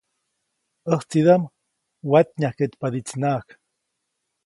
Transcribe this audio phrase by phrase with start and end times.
[0.91, 1.43] ‒ʼÄjtsidaʼm
[2.11, 3.49] watnyajkeʼtpadiʼtsinaʼajk-.